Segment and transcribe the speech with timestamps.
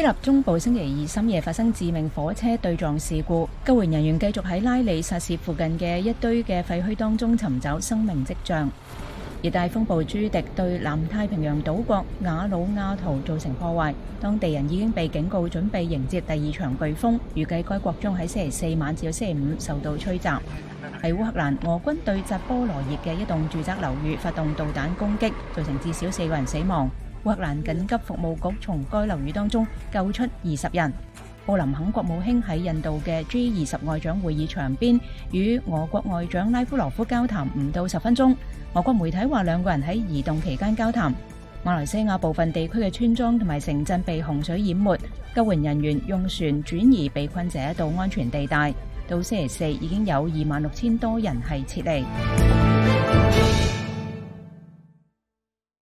[0.00, 8.66] 希腊中部星期二深夜发生致命火车对撞事故，救援人员继续喺拉里萨市附近嘅一堆嘅废墟当中寻找生命迹象。
[9.42, 20.28] 热带风暴朱迪对南太平洋岛国瓦鲁阿图造成破坏，当地人已经被警告准备迎接第二场飓风，预计该国将喺星期四晚至到星期五受到吹袭。
[21.02, 26.88] 喺乌克兰，俄军对扎波罗热嘅一栋住宅楼宇发动导弹攻击，造成至少四个人死亡。
[27.24, 30.92] 荷兰紧急服务局从该楼宇当中救出二十人。
[31.46, 34.98] 布林肯国务卿喺印度嘅 G 二十外长会议场边，
[35.32, 38.34] 与俄国外长拉夫罗夫交谈唔到十分钟。
[38.74, 41.12] 俄国媒体话，两个人喺移动期间交谈。
[41.62, 44.96] 马来西亚部分地区嘅村庄同埋城镇被洪水淹没，
[45.34, 48.72] 救援人员用船转移被困者到安全地带。
[49.08, 51.36] 到星期四已经有二万六千多人
[51.68, 52.04] 系撤离。